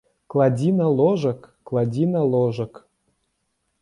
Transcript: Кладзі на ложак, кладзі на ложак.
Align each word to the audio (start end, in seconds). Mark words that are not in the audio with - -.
Кладзі 0.33 0.69
на 0.77 0.87
ложак, 1.01 1.41
кладзі 1.73 2.05
на 2.17 2.21
ложак. 2.33 2.85